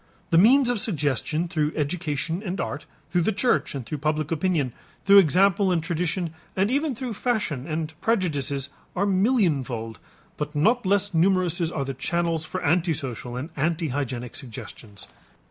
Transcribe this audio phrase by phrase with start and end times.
[0.31, 4.73] The means of suggestion through education and art, through the church and through public opinion,
[5.05, 9.99] through example and tradition, and even through fashion and prejudices, are millionfold,
[10.37, 15.07] but not less numerous are the channels for antisocial and antihygienic suggestions.